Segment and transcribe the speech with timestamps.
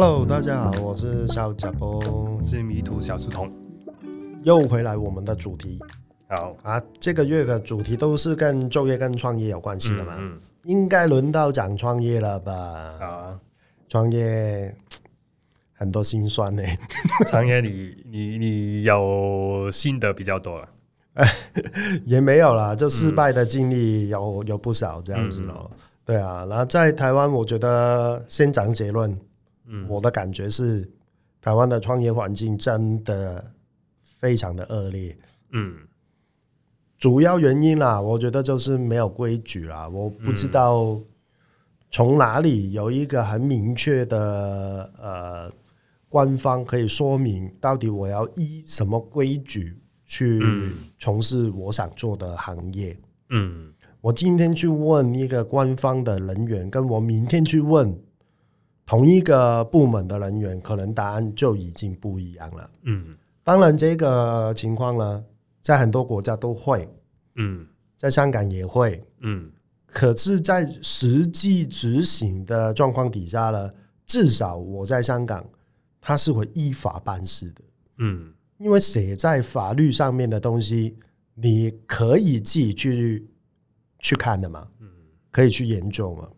[0.00, 3.52] Hello，大家好，我是小甲波，我是迷途小书童，
[4.44, 5.80] 又回来我们的主题。
[6.28, 12.52] 好啊，这个月的主题都是跟就业跟创业有关系的嘛，嗯嗯、应该轮到讲创业了吧？
[12.52, 13.40] 啊，
[13.88, 14.72] 创业
[15.72, 16.62] 很多心酸呢。
[17.26, 20.68] 创业你你你有心得比较多了，
[22.06, 25.68] 也没有啦，就失败的经历有、嗯、有不少这样子咯。
[25.72, 25.78] 嗯
[26.08, 29.14] 对啊，然后在台湾，我觉得先讲结论。
[29.68, 30.88] 嗯，我的感觉是，
[31.40, 33.52] 台湾的创业环境真的
[34.00, 35.16] 非常的恶劣。
[35.52, 35.76] 嗯，
[36.98, 39.88] 主要原因啦，我觉得就是没有规矩啦。
[39.88, 40.98] 我不知道
[41.90, 45.52] 从哪里有一个很明确的呃
[46.08, 50.42] 官方可以说明，到底我要依什么规矩去
[50.98, 52.98] 从事我想做的行业。
[53.30, 53.72] 嗯。
[54.00, 57.98] 我今天去问一个官方的人员，跟我明天去问
[58.88, 62.70] 同一个部门的人员，可能答案就已经不一样了。
[62.84, 63.14] 嗯，
[63.44, 65.22] 当然这个情况呢，
[65.60, 66.88] 在很多国家都会，
[67.34, 67.66] 嗯，
[67.98, 69.52] 在香港也会，嗯，
[69.84, 73.70] 可是，在实际执行的状况底下呢，
[74.06, 75.46] 至少我在香港，
[76.00, 77.62] 他是会依法办事的。
[77.98, 80.96] 嗯，因为写在法律上面的东西，
[81.34, 83.28] 你可以自己去。
[84.00, 84.64] 去看的嘛，
[85.32, 86.28] 可以去研究嘛。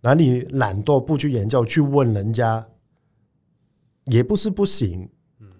[0.00, 2.66] 那你懒惰不去研究，去问人家，
[4.06, 5.08] 也不是不行。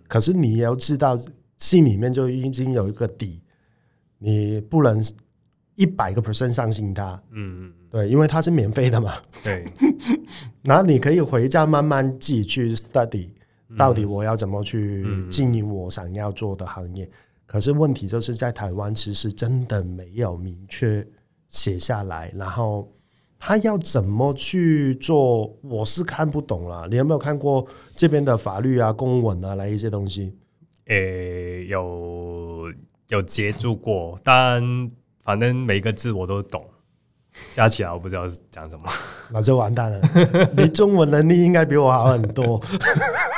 [0.08, 1.18] 可是你要知道，
[1.56, 3.42] 心里面就已经有一个底，
[4.18, 5.02] 你不能
[5.74, 7.22] 一百个 percent 相信他。
[7.30, 9.14] 嗯嗯，对，因为他是免费的嘛。
[9.44, 9.64] 对。
[10.64, 13.30] 然后你可以回家慢慢自己去 study，
[13.76, 17.08] 到底我要怎么去经营我想要做的行业。
[17.46, 21.06] 可是问题就是在台湾，其实真的没有明确。
[21.48, 22.88] 写下来，然后
[23.40, 26.86] 他要怎么去做，我是看不懂了。
[26.90, 30.36] 你有没有看过这边的法律啊、公文啊，来一些东西？
[30.88, 32.66] 诶、欸，有
[33.08, 34.62] 有接触过，但
[35.24, 36.62] 反正每个字我都懂，
[37.54, 38.84] 加起来我不知道是讲什么，
[39.32, 40.00] 那就完蛋了。
[40.56, 42.60] 你中文能力应该比我好很多，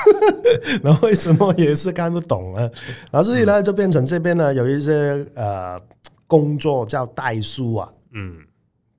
[0.82, 2.70] 那为什么也是看不懂呢？
[3.12, 5.80] 然后所以呢，就变成这边呢有一些呃
[6.26, 7.92] 工作叫代书啊。
[8.14, 8.36] 嗯，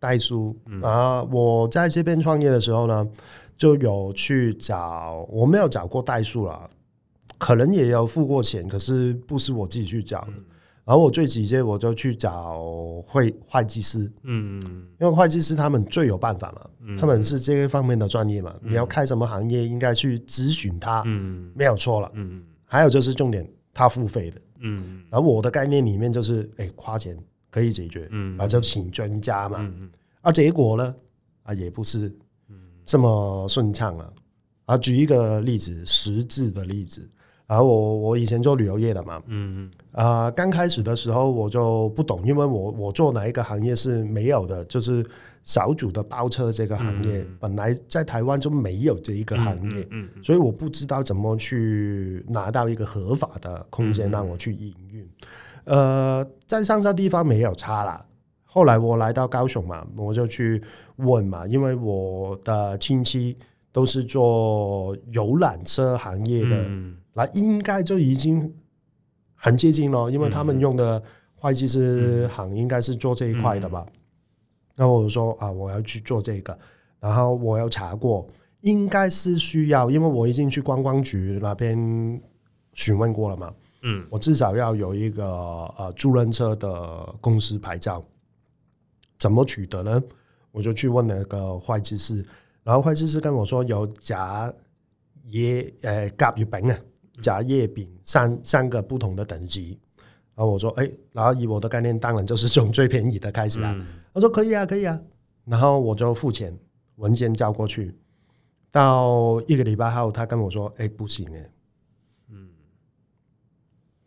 [0.04, 0.54] 代书。
[0.82, 3.08] 啊，我在这边创业的时候呢，
[3.58, 6.70] 就有去找，我没有找过代书了，
[7.38, 10.34] 可能也有付过钱，可是不是我自己去找的。
[10.84, 12.60] 然后我最直接我就去找
[13.08, 14.62] 会会计师，嗯，
[15.00, 27.18] 因为会计师他们最有办法嘛，他们是这个方面的专业嘛，你要开什么行业，应该去咨询他，嗯，没有错了，嗯，还有就是重点，他付费的，嗯，然后我的概念里面就是，哎，花钱。
[27.54, 29.88] 可以解决，嗯，啊，就请专家嘛，嗯，
[30.22, 30.96] 啊，结果呢，
[31.44, 32.12] 啊，也不是
[32.84, 34.12] 这么顺畅了，
[34.66, 37.08] 啊，举一个例子，实质的例子，
[37.46, 45.06] 然后我我以前做旅游业的嘛，嗯嗯，啊，刚开始的时候我就不懂，因为我我做哪一个行业是没有的，就是
[45.44, 55.08] 小组的包车这个行业，本来在台湾就没有这一个行业，嗯，所以我不知道怎么去拿到一个合法的空间让我去营运。
[55.66, 58.06] 呃，在上沙地方没有差啦。
[58.44, 60.62] 后来我来到高雄嘛，我就去
[60.98, 63.36] 问嘛，因为我的亲戚
[63.72, 66.70] 都是做游览车行业的，
[67.14, 68.54] 那、嗯、应该就已经
[69.34, 71.02] 很接近了，因为他们用的
[71.36, 73.86] 会计师行应该是做这一块的吧。
[74.76, 76.56] 那、嗯、我说啊，我要去做这个，
[77.00, 78.28] 然后我要查过，
[78.62, 82.22] 应该是需要，因为我已经去观光局那边
[82.74, 83.52] 询问过了嘛。
[83.84, 85.26] 嗯，我至少要有一个
[85.78, 88.04] 呃租赁车的公司牌照，
[89.20, 90.02] 怎么取得呢？
[90.52, 92.26] 我就去问那个会计师，
[92.64, 94.54] 然后会计师跟我说有甲、
[95.26, 96.80] 乙、呃甲、乙、丙啊，
[97.22, 99.78] 甲、乙、丙三三个不同的等级。
[100.36, 103.76] 然后我说，哎，然后以我的概念，当然就是从最便宜的开始啊。
[104.14, 105.00] 他说可以啊，可以啊。
[105.46, 106.58] 然后我就付钱，
[106.96, 107.94] 文件交过去，
[108.72, 111.50] 到一个礼拜后，他跟我说，哎，不行哎。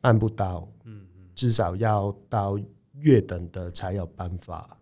[0.07, 1.05] 办不到，嗯，
[1.35, 2.57] 至少要到
[2.93, 4.79] 月等的才有办法。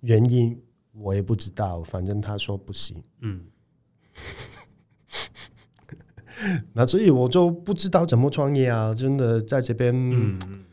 [0.00, 0.60] 原因
[0.90, 3.46] 我也不知道，反正他说不行，嗯。
[6.72, 8.92] 那所以我就不知道怎么创业啊！
[8.92, 10.64] 真的在这边，嗯，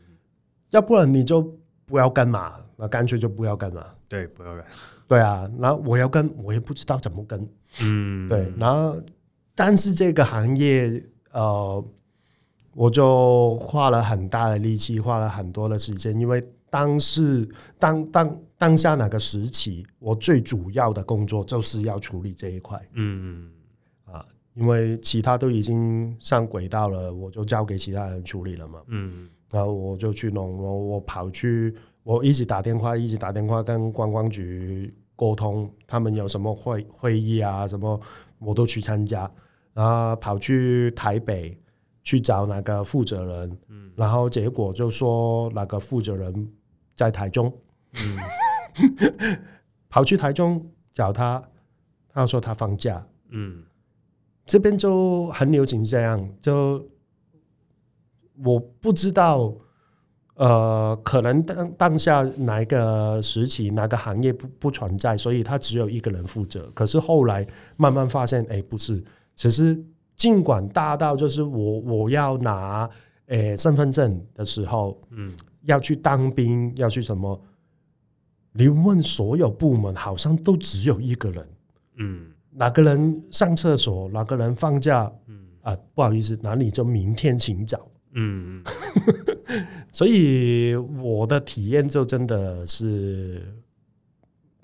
[0.70, 1.40] 要不然你就
[1.86, 3.94] 不要干嘛，那干脆就不要干嘛。
[4.08, 4.66] 对，不要干。
[5.06, 7.48] 对啊，然后我要跟，我也不知道怎么跟，
[7.84, 8.52] 嗯，对。
[8.56, 9.00] 然后，
[9.54, 11.00] 但是这个行业，
[11.30, 11.84] 呃。
[12.74, 17.46] 我就花了很大的力气，花了很多的时间，因为当时
[17.78, 22.80] 当当当下那个时期，我最主要的工作就是要处理这一块。
[22.94, 23.50] 嗯
[24.06, 24.24] 嗯，啊，
[24.54, 28.80] 因为其他都已经上轨道了，我就交给其他人处理了嘛。
[28.86, 38.00] 嗯，然后我就去弄，我我跑去，我一直打电话，一直打电话跟观光局沟通，他们有什么会会议啊，什么
[38.38, 39.30] 我都去参加，
[39.74, 41.54] 然后跑去台北
[42.02, 46.52] 去找那个负责人，嗯，然后结果就说那个负责人
[46.94, 47.52] 在台中，
[47.94, 49.38] 嗯，
[49.88, 51.42] 跑去台中找他，
[52.08, 53.64] 他说他放假，嗯。
[54.44, 56.84] 这边就很流行这样，就
[58.44, 59.54] 我不知道，
[60.34, 66.68] 呃，可能当当下哪一个时期哪个行业不不存在，所以他只有一个人负责。
[66.74, 67.46] 可是后来
[67.76, 69.02] 慢慢发现，哎，不是，
[69.36, 69.80] 其实
[70.22, 72.88] 尽管大到就是我我要拿
[73.26, 75.28] 诶身份证的时候，嗯，
[75.62, 77.42] 要去当兵，要去什么，
[78.52, 81.48] 你问所有部门，好像都只有一个人，
[81.96, 82.30] 嗯。
[82.52, 84.08] 哪个人上厕所？
[84.10, 85.12] 哪个人放假？
[85.26, 87.84] 嗯啊，不好意思，那你就明天请早。
[88.12, 88.62] 嗯，
[89.90, 93.42] 所以我的体验就真的是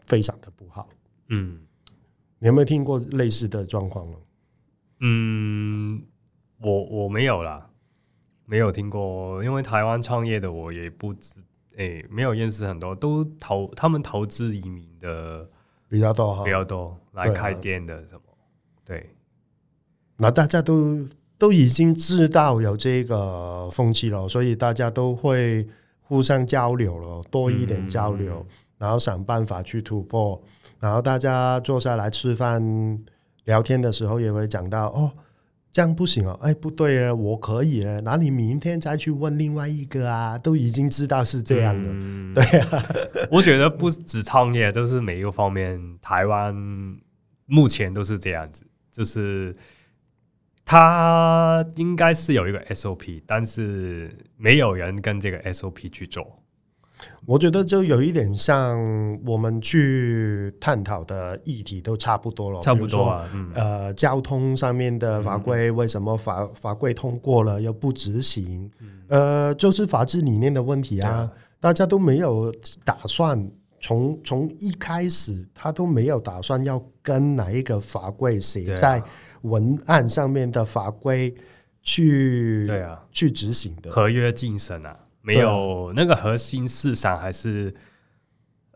[0.07, 0.89] 非常的不好。
[1.31, 1.59] 嗯，
[2.39, 4.07] 你有没有听过类似的状况？
[5.01, 6.03] 嗯，
[6.61, 7.71] 我我没有啦，
[8.45, 9.43] 没有听过。
[9.45, 11.41] 因为台湾创业的我也不知，
[11.77, 15.49] 哎、欸，没有认识很多，都投他们投资移民的。
[15.91, 18.21] 比较多哈，比较多来开店的什么？
[18.85, 19.11] 对，对，
[20.19, 21.09] 那大家都
[21.39, 25.67] 都已经知道有这个风气了，所以大家都会
[26.03, 28.47] 互相交流了，多一点交流，嗯、
[28.77, 30.39] 然后想办法去突破。
[30.79, 32.63] 然后大家坐下来吃饭
[33.49, 35.11] 聊天的时候，也会讲到哦。
[35.71, 42.83] 这样不行哦，哎，不对了，我可以了，那你明天再去问另外一个啊，都已经知道是这样的，嗯、对啊。
[43.31, 46.55] 我觉得不止创业，就是每一个方面，台湾
[47.45, 49.55] 目前都是这样子，就是
[50.65, 56.43] 他应该是有一个 SOP，但是没有人跟这个 SOP 去做。
[57.27, 58.79] 我觉得就有一点像
[59.25, 63.29] 我们去探讨的议题都差不多了，差不多啊。
[63.35, 68.71] 嗯、呃，交通上面的法规，为什么法法规通过了又不执行？
[68.81, 71.11] 嗯、呃，就是法治理念的问题啊。
[71.11, 72.55] 啊大家都没有
[72.85, 73.51] 打算
[73.81, 79.03] 从从一开始，他都没有打算要跟哪一个法规写在
[79.43, 81.35] 文案上面的法规
[81.83, 84.97] 去对啊去执行的合约精神啊。
[85.29, 87.75] 没有那个核心市场，还是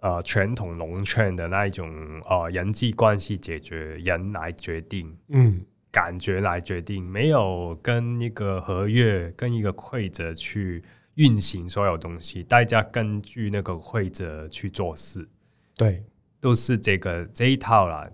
[0.01, 1.89] 呃传统农圈的那一种
[2.29, 10.83] 呃人际关系解决，人来决定，嗯，感觉来决定，没有跟一个合约跟一个规则去
[11.15, 15.27] 运行所有东西，大家根据那个规则去做事，
[15.75, 16.05] 对，
[16.39, 18.07] 都是这个这一套啦，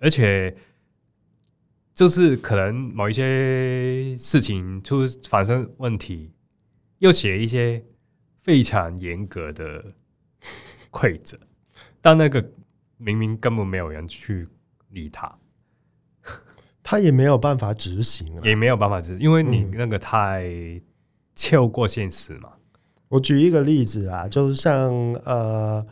[0.00, 0.54] 而且
[1.92, 6.30] 就是可能某一些事情出发生问题。
[7.00, 7.84] 又写一些
[8.40, 9.92] 非常严格的
[10.90, 11.38] 规则，
[12.00, 12.52] 但那个
[12.96, 14.48] 明明根本没有人去
[14.90, 15.38] 理他，
[16.82, 20.48] 他也没有办法执行，也没有办法执行，因为你那个太
[21.34, 22.52] 超过现实嘛。
[23.08, 24.90] 我举一个例子啊，就是像
[25.24, 25.84] 呃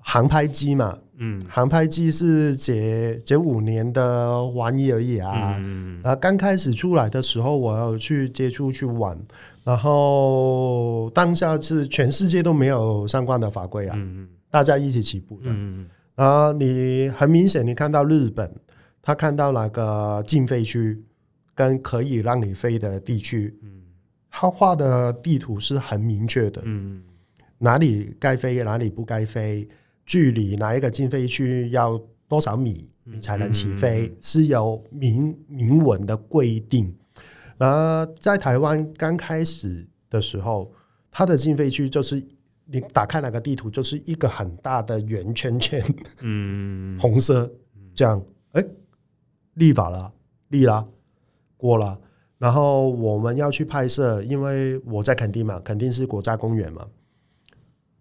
[0.00, 0.98] 航拍机嘛。
[1.18, 5.56] 嗯，航拍机是解解五年的玩意而已啊。
[5.58, 9.18] 嗯，啊，刚开始出来的时候，我要去接触去玩，
[9.64, 13.94] 然后当下是全世界都没有相关的法规啊。
[13.98, 15.44] 嗯，大家一起起步的。
[15.46, 18.54] 嗯，啊，你很明显，你看到日本，
[19.00, 21.02] 他看到那个禁飞区
[21.54, 23.82] 跟可以让你飞的地区，嗯，
[24.30, 26.60] 他画的地图是很明确的。
[26.64, 27.02] 嗯，
[27.58, 29.66] 哪里该飞，哪里不该飞。
[30.06, 34.16] 距离哪一个禁飞区要多少米，你才能起飞？
[34.20, 36.96] 是有明明文的规定。
[37.58, 40.72] 那，在台湾刚开始的时候，
[41.10, 42.22] 它的禁飞区就是
[42.66, 45.82] 你打开那个地图，就是一个很大的圆圈圈，
[46.20, 47.52] 嗯，红色
[47.94, 48.22] 这样。
[48.52, 48.64] 哎，
[49.54, 50.12] 立法了，
[50.48, 50.86] 立了，
[51.56, 51.98] 过了。
[52.38, 56.86] 然后我们要去拍摄，因为我在垦丁嘛，垦丁是国家公园嘛，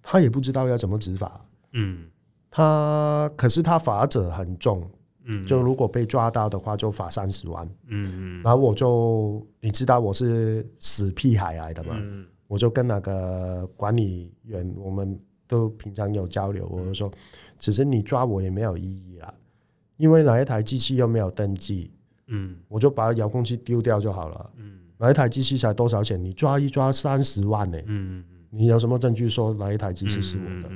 [0.01, 1.44] 他也不知道要怎么执法。
[1.75, 2.07] 嗯，
[2.49, 4.89] 他可是他罚则很重，
[5.25, 17.11] 嗯，就如果被抓到的话，就罚三十万，嗯嗯，然后我就你知道我是死屁孩来的嘛，嗯，我就跟那个管理员，我们都平常有交流，我就说，
[17.59, 19.33] 其实你抓我也没有意义啦，
[19.97, 21.91] 因为哪一台机器又没有登记，
[22.27, 26.23] 嗯，我就把遥控器丢掉就好了，嗯，哪一台机器才多少钱？
[26.23, 30.69] 你抓一抓三十万呢，嗯，你有什么证据说哪一台机器是我的？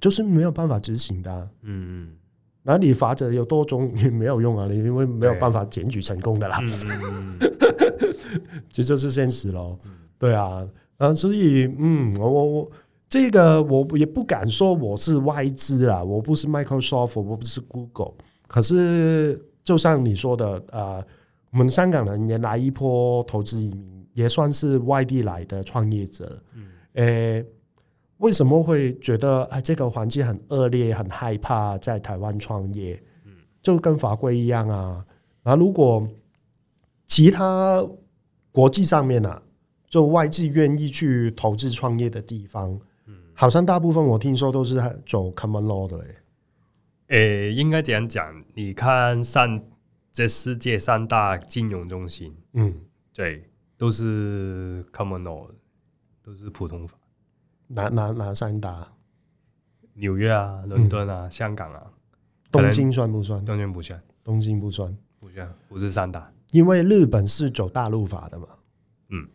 [0.00, 2.16] 就是没有办法执行的，嗯嗯，
[2.62, 6.60] 那你罚则有多重也没有用啊，你因为没有办法检举成功的啦，
[8.70, 9.78] 这就是现实喽。
[10.18, 10.66] 对啊，
[10.98, 12.70] 啊，所以嗯，我我我
[13.08, 18.14] 这个我也不敢说我是外资啦，我不是 Microsoft，我不是 Google，
[18.46, 21.04] 可是就像你说的啊，
[21.50, 26.66] 我们香港人也来一波投资移民，也算是外地来的创业者，嗯。
[26.94, 27.46] 诶。
[28.18, 33.02] 为什么会觉得哎，这个环境很恶劣，很害怕在台湾创业？
[33.24, 35.04] 嗯就跟法规一样啊。
[35.42, 36.08] 那如果
[37.06, 37.84] 其他
[38.52, 39.42] 国际上面啊，
[39.86, 46.04] 就外资愿意去投资创业的地方，嗯好像大部分我听说都是走 common law 的。
[47.08, 48.44] 诶，应该这样讲？
[48.54, 49.62] 你看上
[50.12, 52.74] 这世界三大金融中心，嗯，
[53.14, 53.44] 对，
[53.76, 55.48] 都是 common law，
[56.22, 56.98] 都是普通法。
[57.68, 58.88] 哪哪哪三大？
[59.94, 61.82] 纽约啊，伦敦啊，嗯、香港啊，
[62.52, 63.44] 东京算不算？
[63.44, 66.32] 东京不算，东京不算，不算，不是三大。
[66.52, 68.46] 因为日本是走大陆法的嘛，
[69.10, 69.28] 嗯，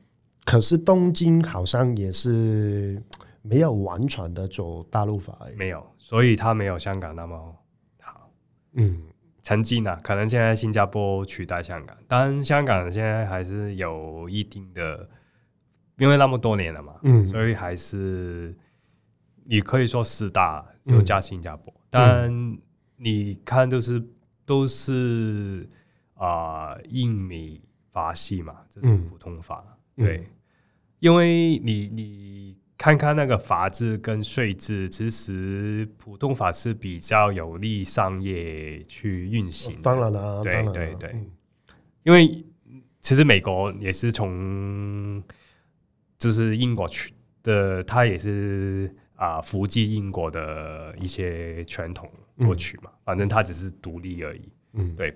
[0.46, 3.04] 可是东京好像也是
[3.42, 7.56] 没有完全的走大陆法，没有，所以它没有香港那么
[8.02, 8.32] 好。
[8.72, 9.04] 嗯，
[9.42, 15.08] 曾经呢，可能现在新加坡取代香港，但香港现在还是有一定的。
[15.98, 18.54] 因为那么多年了嘛，嗯，所以还是
[19.46, 22.58] 你可以说四大就加新加坡，嗯、但
[22.98, 24.04] 你看都是
[24.44, 25.70] 都是
[26.16, 29.64] 啊、呃、英美法系嘛，这是普通法，
[29.98, 30.28] 嗯、对，
[31.00, 41.32] 因为你你看看那个法制跟税制，其实普通法是比较有利商业去运行，当然了，对对对，嗯、
[42.02, 42.44] 因为
[43.00, 45.24] 其实美国也是从。
[46.24, 47.14] 就是英国去
[47.44, 52.84] 的，他也是啊，伏击英国的一些传统过去嘛。
[52.86, 54.50] 嗯、反正他只是独立而已。
[54.72, 55.14] 嗯，对。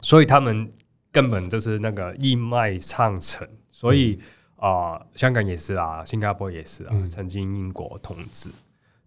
[0.00, 0.70] 所以他们
[1.10, 3.46] 根本就是那个一脉相承。
[3.68, 4.18] 所以
[4.56, 8.48] 啊、呃，香港也是啊，新加坡也是啊，嗯、曾经英国统治。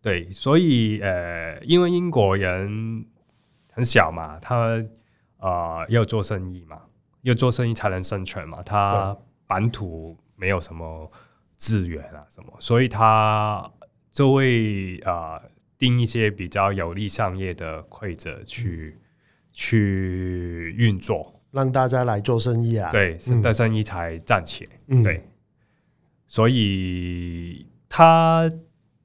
[0.03, 3.03] 对，所以呃，因为英国人
[3.73, 4.77] 很小嘛，他
[5.37, 6.79] 啊、呃、要做生意嘛，
[7.23, 9.17] 要做生意才能生存嘛，他
[9.47, 10.15] 本土。
[10.35, 11.11] 没有什么
[11.55, 13.71] 资源啊，什么，所以他
[14.11, 19.01] 就会啊、呃、定一些比较有利商业的规则去、嗯、
[19.53, 25.27] 去运作，让大家来做生意啊，对，的生意才赚钱，嗯、对，
[26.27, 28.49] 所以他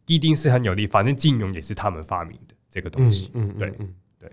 [0.06, 4.32] 一定是很有利，反正金融也是他们发明的这个东西，嗯，嗯，对，嗯，对，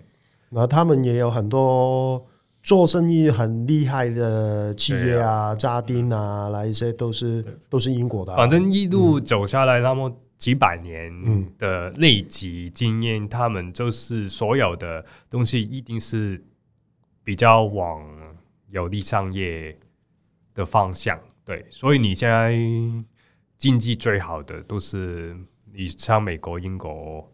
[0.50, 2.27] 那他们也有很多。
[2.68, 8.36] 做生意很厉害的企业啊，家丁啊，那一些都是都是英国的。
[8.36, 11.10] 反正一路走下来，那么几百年
[11.58, 16.44] 的累积经验，他们就是所有的东西一定是
[17.24, 18.06] 比较往
[18.68, 19.80] 有利商业
[20.54, 21.18] 的方向。
[21.46, 22.52] 对，所以你现在
[23.58, 25.38] 经济最好的都是
[25.72, 27.32] 你像美国、英国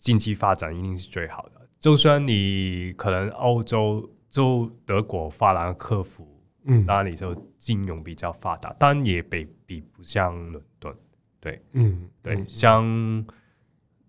[0.00, 1.68] 经济发展一定是最好的。
[1.78, 4.10] 就算你可能欧洲。
[4.32, 6.26] 就德国、法兰克福，
[6.64, 10.96] 嗯，那里就金融比较发达，但也比比不上伦敦，
[11.38, 13.26] 对，嗯，对，嗯、像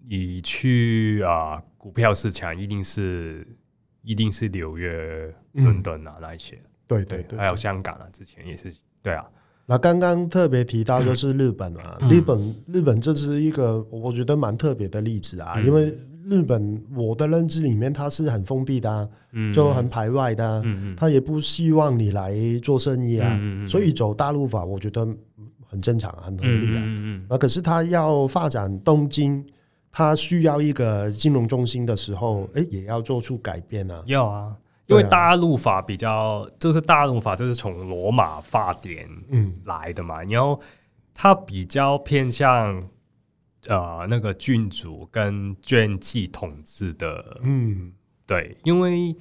[0.08, 3.46] 你去啊、呃，股票市场一定是
[4.02, 9.30] 一定是纽约、伦敦啊那一些，对对对，还有香港啊，之前也是，对啊。
[9.66, 15.94] 那刚刚特别提到就是日本啊，嗯、日本日本这是一个我觉得蛮特别的例子啊，嗯、因为。
[16.26, 25.06] 日本，我的认知里面，它是很封闭的、啊，嗯、就很排外的、啊，嗯、他也不希望你来做生意啊，嗯、所以走大陆法，我觉得
[25.66, 26.82] 很正常，很合理啊。
[26.82, 29.46] 嗯嗯嗯、可是他要发展东京，
[29.92, 34.02] 他需要一个金融中心的时候，哎、欸，也要做出改变啊。
[34.06, 34.56] 要啊，
[34.88, 40.60] 因为大陆法比较，就是大陆法就是从罗马法典嗯来的嘛，然后
[41.14, 42.82] 它比较偏向。
[43.68, 47.94] 呃，那个郡主跟军纪统治的，嗯，
[48.26, 49.16] 对，因为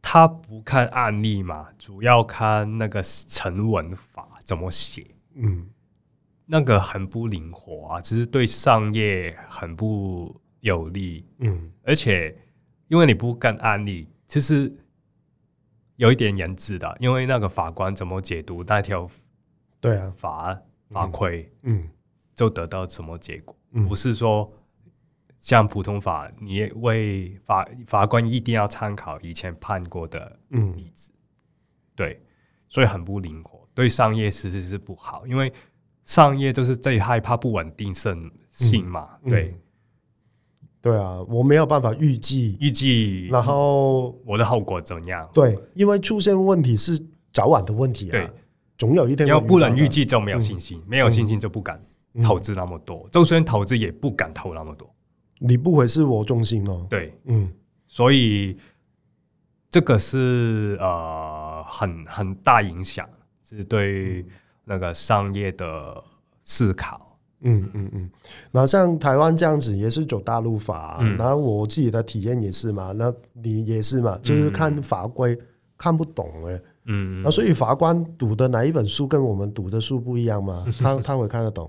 [0.00, 5.68] 他不看案例嘛，主要看那个成文法怎么写，嗯，
[6.46, 12.34] 那个很不灵活啊，只是对商业很不有利，嗯，而且
[12.88, 14.74] 因为你不看案例，其实
[15.96, 19.06] 有一点原则的，因为那个法官怎么解读那条，
[19.80, 21.88] 对啊，法法规，嗯。
[22.34, 23.56] 就得到什么结果？
[23.88, 24.52] 不是说
[25.38, 31.10] 像普通法，你为法法官一定要参考以前判过的例子，
[31.96, 32.20] 对，
[32.68, 35.52] 所以很不灵活，对商业其实是不好，因为
[36.04, 39.56] 商业就是最害怕不稳定性性嘛，对，
[40.80, 45.28] 对啊，我没有办法预计预计，然后我的后果怎样？
[45.32, 47.00] 对，因为出现问题是
[47.32, 48.30] 早晚的问题啊，对，
[48.76, 49.26] 总有一天。
[49.28, 51.80] 要不能预计就没有信心，嗯、没有信心就不敢
[52.20, 54.88] 投资那么多，嗯、就算投资也不敢投那么多。
[55.38, 56.86] 你不会是我重心哦？
[56.90, 57.50] 对，嗯，
[57.86, 58.56] 所以
[59.70, 63.08] 这个是呃很很大影响，
[63.42, 64.24] 是对
[64.64, 66.02] 那个商业的
[66.42, 67.18] 思考。
[67.44, 68.10] 嗯嗯嗯，
[68.52, 81.68] 那像台湾这样子也是走大陆法，嗯、然后我自己的体验也是嘛，那你也是嘛，就是看法规、嗯、看不懂哎，嗯，那所以法官读的哪一本书跟我们读的书不一样嘛， 他他会看得懂，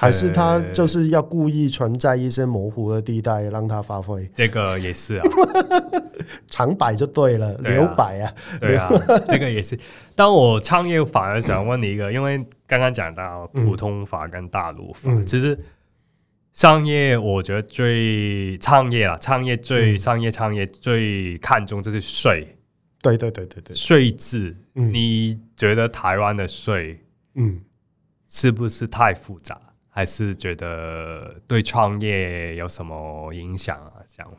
[0.00, 4.24] 还是他就是要故意存在一些模糊的地带让他发挥？
[4.32, 5.24] 这个也是啊，
[6.46, 8.88] 长摆就对了，对啊、留摆啊，对啊，
[9.28, 9.76] 这个也是。
[10.14, 15.58] 但我创业反而想问你一个，因为刚刚讲到普通法跟大陆法，嗯、其实
[16.52, 22.56] 商业我觉得最创业啊，创业最、嗯、商业创业最看重就是税，
[23.02, 24.56] 对对对对对，税制。
[24.76, 27.00] 嗯、你觉得台湾的税，
[27.34, 27.62] 嗯，
[28.28, 29.60] 是不是太复杂，
[29.98, 33.94] 还是觉得对创业有什么影响啊？
[34.06, 34.38] 想法？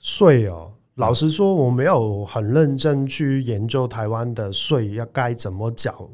[0.00, 0.72] 税哦。
[0.96, 6.10] 老实说，我没有很认真去研究台湾的税要该怎么缴，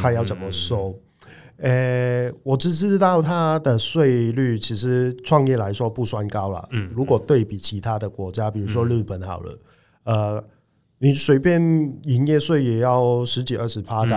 [0.00, 0.96] 他要怎么收。
[1.56, 6.68] 呃，我只知道它的税率其实创业来说不算高了。
[6.70, 9.58] 嗯，如果对比其他的国家，比如说日本好了，
[10.04, 10.44] 呃，
[11.02, 11.60] 你随便
[12.04, 14.16] 营业税也要十几二十趴的，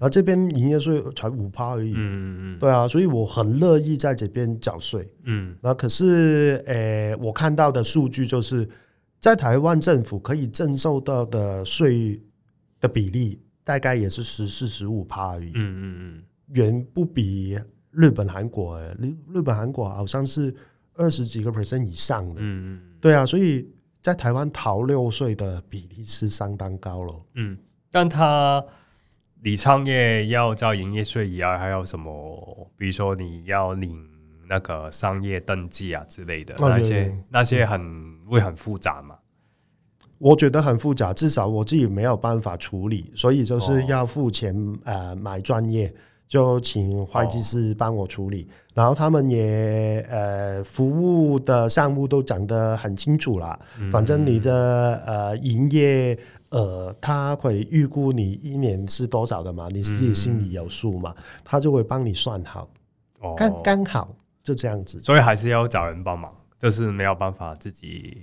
[0.00, 1.92] 而这边营业税才五趴而已。
[1.94, 5.08] 嗯嗯，对啊，所以我很乐意在这边缴税。
[5.22, 8.68] 嗯，那可是，呃，我看到的数据就是。
[9.20, 12.22] 在台湾政府可以征收到的税
[12.78, 15.50] 的比例，大概也是十四十五趴而已。
[15.56, 16.22] 嗯嗯嗯，
[16.54, 17.58] 远不比
[17.90, 18.80] 日本、韩国。
[19.00, 20.54] 日日本、韩国好像是
[20.94, 22.40] 二十几个 percent 以上的。
[22.40, 23.68] 嗯嗯，对啊，所以
[24.08, 27.14] 在台湾逃六税的比例是相当高了。
[27.34, 27.58] 嗯，
[27.90, 28.64] 但他
[29.42, 32.70] 你创业要交营业税以外，还有什么？
[32.76, 34.06] 比如说你要领。
[34.50, 39.14] 那个商业登记啊之类的那些那些很会很复杂嘛？
[40.16, 45.94] 我觉得很复杂，至少我自己没有办法处理，所以就是要付钱呃买专业，
[46.28, 53.58] 就请会计师帮我处理，然后他们也呃服务的项目都讲得很清楚啦。
[53.90, 56.16] 反正你的呃营业
[56.50, 61.12] 呃他会预估你一年是多少的嘛，你自己心里有数嘛，
[61.42, 62.68] 他就会帮你算好，
[63.36, 64.14] 刚刚好。
[64.44, 68.16] 就这样子，所以还是要找人帮忙，就是没有办法自己，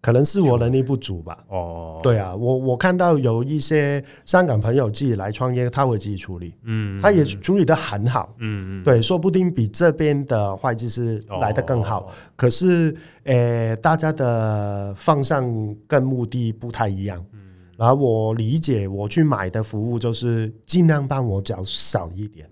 [0.00, 1.38] 可能是我能力不足吧。
[1.48, 12.02] 哦，对啊，我我看到有一些香港朋友自己来创业，他会自己处理，嗯，他也处理的很好，嗯嗯，对，说不定比这边的会计师来的更好。
[12.02, 15.44] 哦、可是，诶、呃，大家的方向
[15.88, 17.40] 跟目的不太一样，嗯，
[17.76, 22.48] 然后我理解，我去买的服务就是尽量帮我缴少一点。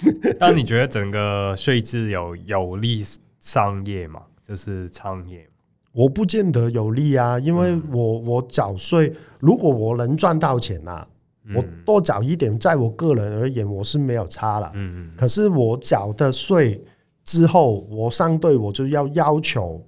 [0.38, 3.02] 那你觉得整个税制有有利
[3.38, 4.22] 商业吗？
[4.42, 5.46] 就是创业，
[5.92, 11.06] 我不见得有利啊，因为我我缴税，如果我能赚到钱啊，
[11.54, 14.70] 我多缴一点，在我个人而言，我是没有差了。
[14.74, 15.16] 嗯嗯。
[15.16, 16.80] 可是我缴的税
[17.24, 19.84] 之后，我相对我就要要求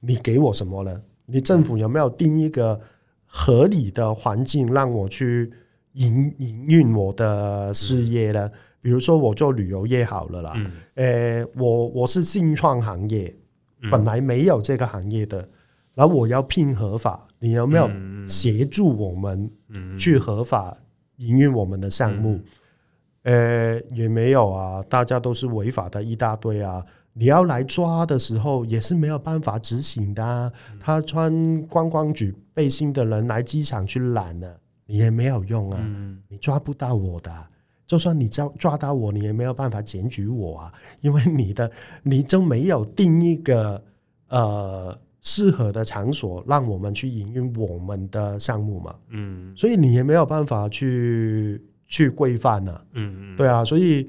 [0.00, 1.02] 你给我什么呢？
[1.26, 2.78] 你政府有没有定一个
[3.26, 5.50] 合理的环境让我去
[5.94, 8.50] 营营运我的事业呢？
[8.80, 13.34] 比如说我做旅游业好了啦，嗯欸、我我是新创行业，
[13.90, 15.48] 本来没有这个行业的，
[15.94, 17.90] 然后我要聘合法，你有没有
[18.26, 19.50] 协助我们
[19.98, 20.76] 去合法
[21.16, 22.40] 营运我们的项目？
[23.22, 30.52] 呃，也没有啊，大家都是违法的一大堆啊，你要来抓的时候也是没有办法执行的啊。
[30.80, 35.78] 他穿观光局背心的人来机场去拦了，你也没有用啊，
[36.28, 37.32] 你抓不到我的。
[37.92, 41.70] 就算你抓抓到我，你也没有办法检举我啊， 因为你的
[42.02, 43.84] 你就没有定一个
[44.28, 54.08] 呃适合的场所让我们去营运我们的项目嘛，嗯，所以你也没有办法去去规范呢，嗯嗯，对啊，所以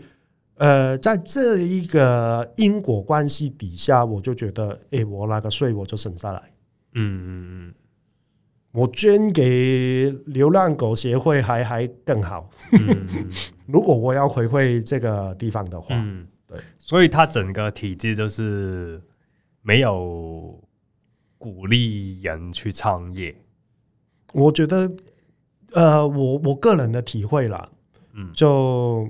[0.56, 6.42] 呃，在这一个因果关系底下，我就觉得，哎，我那个税我就省下来，
[6.94, 7.74] 嗯嗯嗯。
[8.74, 12.50] 我捐给流浪狗协会还还更好。
[12.72, 13.08] 嗯，
[13.68, 19.00] 如果我要回馈这个地方的话，嗯，对，所以它整个体制就是
[19.62, 20.60] 没有
[21.38, 23.36] 鼓励人去创业。
[24.34, 24.92] 我觉得，
[25.74, 27.70] 呃，我我个人的体会啦，
[28.14, 29.08] 嗯，就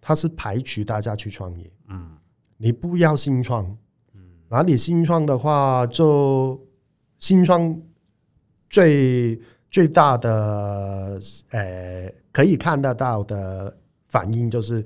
[0.00, 2.16] 它是排除大家去创业，嗯，
[2.56, 3.64] 你不要新创，
[4.14, 6.58] 嗯，然后你新创的话，就
[7.18, 7.78] 新创
[8.68, 13.74] 最最大的呃可以看得到的
[14.08, 14.82] 反应就是，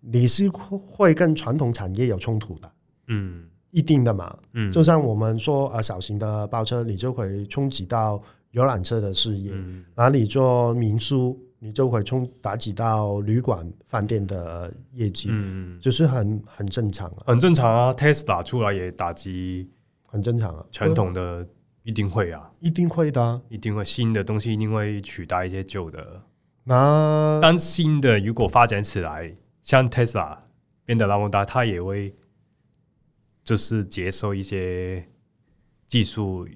[0.00, 2.72] 你是会跟传统产业有冲突的，
[3.08, 11.38] 嗯，一定的嘛，嗯，就像我们说呃小型的包车，你就会冲击到游览车的事业，嗯，然后你做民宿。
[11.62, 17.92] 你就会冲打击到旅馆、饭店的业绩，嗯，就是很很正常啊，很正常啊。
[17.92, 19.68] Tesla 出来也打击，
[20.06, 20.64] 很正常啊。
[20.72, 21.46] 传统的
[21.82, 26.22] 一定会啊，一定会的啊，一定会新的东西一定会取代一些旧的。
[26.64, 30.38] 那当新的如果发展起来，像 Tesla
[30.84, 32.14] 变得那么大，它也会
[33.42, 35.08] 就是接受一些
[35.86, 36.46] 技术，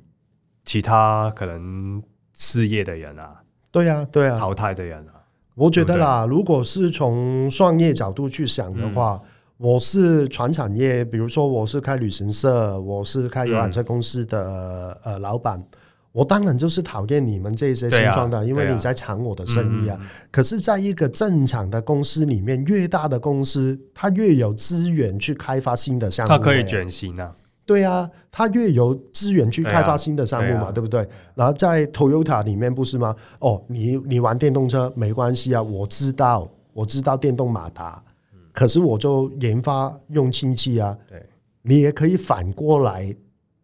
[0.65, 2.03] 其他可能
[2.35, 3.43] 失业的人啊。
[3.73, 15.63] 对呀、啊，对呀、啊，淘汰的人啊，我觉得啦，如果是从创业角度去想的话，嗯、我是传产业，比如说我是开旅行社，我是开游览车公司的、嗯、呃老板，
[16.11, 19.97] 我当然就是讨厌你们这些新创的，啊、因为你在抢我的生意啊。
[19.97, 27.33] 啊可是，在一个正常的公司里面，越大的公司，它越有资源去开发新的项目，它可以转型啊。
[27.65, 31.09] 对啊，它越有资源去开发新的项目嘛，对，啊对，啊、对不对？
[31.37, 33.15] 然后在 Toyota 里面不是吗？
[33.39, 38.13] 哦，你你玩电动车没关系啊，我知道，我知道电动马达，嗯、
[38.55, 40.97] 可是我就研发用氢气啊。
[41.07, 41.23] 对，
[41.61, 43.15] 你也可以反过来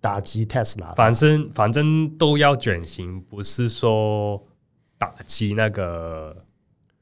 [0.02, 0.94] 打击 Tesla。
[0.94, 4.42] 反正反正都要转型，不是说
[4.98, 6.44] 打击那个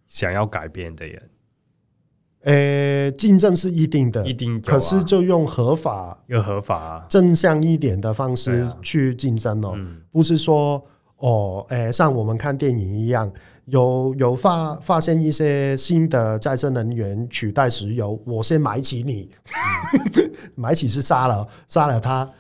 [0.07, 1.31] 想要改变的人。
[2.43, 4.61] 呃，竞争是一定的，一定、啊。
[4.65, 10.81] 可是就用合法、用合法、正向一点的方式去竞争哦，嗯、不是说
[11.17, 13.31] 哦，诶，像我们看电影一样，
[13.71, 19.29] 有有发发现一些新的再生能源取代石油，我先买起你，
[20.17, 22.31] 嗯、 买起是杀了杀了他，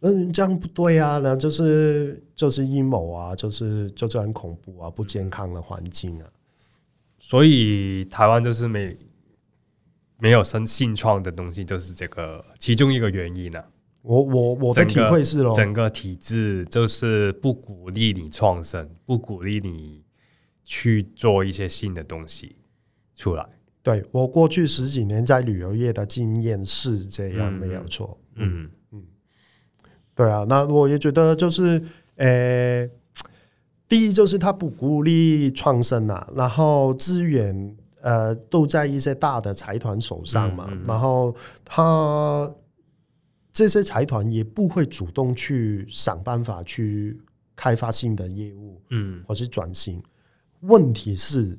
[0.00, 6.26] 嗯，这样不对啊，那就是就是阴谋啊，就是就是很恐怖啊，不健康的环境啊，
[7.18, 8.96] 所以台湾就是没。
[10.20, 13.64] 没有生新创的东西，就是这个其中一个原因呢、啊。
[14.02, 20.02] 我我我的体会是咯，整个体制就是不鼓励你创生，不鼓励你
[20.68, 22.54] 去做一些新的东西
[23.14, 23.48] 出来。
[23.82, 28.18] 对，我过去十几年在旅游业的经验是这样，没有错。
[28.34, 29.02] 嗯嗯，
[30.14, 31.82] 对啊，那我也觉得就是，
[32.16, 32.86] 呃，
[33.88, 37.76] 第一就是他不鼓励创生啊，然后资源。
[38.00, 42.48] 呃，都在一些大的财团手上嘛，嗯嗯、然后他
[43.52, 47.20] 这些财团也不会主动去想办法去
[47.56, 50.00] 开发新的业务，嗯，或是转型。
[50.60, 51.58] 问题是，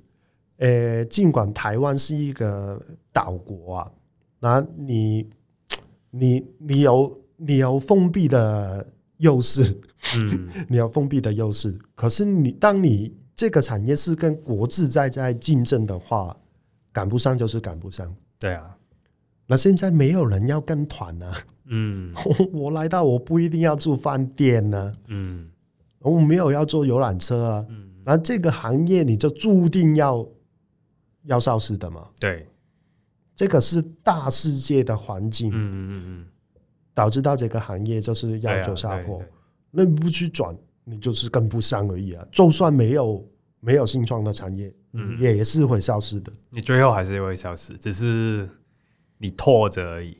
[0.57, 2.81] 呃，尽管台湾是一个
[3.11, 3.91] 岛国啊，
[4.39, 5.29] 那你
[6.11, 8.85] 你你有你有封闭的
[9.17, 9.79] 优势，
[10.17, 16.35] 嗯， 你有封闭的优势，可是你当你这个产业是跟国际在在竞争的话，
[16.91, 18.13] 赶不上就是赶不上。
[18.39, 18.75] 对啊，
[19.47, 21.33] 那现在没有人要跟团呢。
[21.71, 22.13] 嗯，
[22.51, 24.93] 我来到我不一定要住饭店呢。
[25.07, 25.49] 嗯，
[25.99, 27.65] 我没有要坐游览车啊。
[27.69, 30.27] 嗯，那这个行业你就注定要
[31.23, 32.07] 要消失的嘛。
[32.19, 32.47] 对，
[33.35, 35.51] 这个是大世界的环境。
[35.53, 36.27] 嗯嗯嗯，
[36.93, 39.21] 导致到这个行业就是要走下坡。
[39.71, 40.55] 那你不去转。
[40.85, 42.27] 你就是跟不上而已啊！
[42.31, 43.23] 就算没有
[43.59, 46.33] 没有新创的产业，嗯，也是会消失的。
[46.49, 48.49] 你最后还是会消失，只是
[49.19, 50.17] 你拖着而已。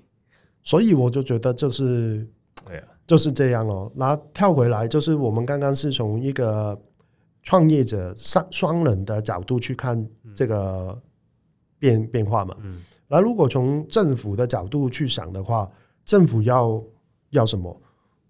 [0.62, 2.28] 所以我就觉得就是，
[2.68, 3.92] 对啊，就是这样咯。
[3.96, 6.80] 然后跳回来，就是我们刚刚是从一个
[7.44, 11.02] 创业者双双人的角度去看这个
[11.78, 12.56] 变变化嘛。
[12.64, 12.82] 嗯。
[13.08, 15.70] 那如果从政府的角度去想的话，
[16.06, 16.84] 政府要
[17.32, 17.76] 要什么？